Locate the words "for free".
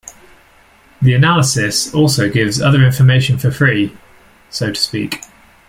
3.37-3.95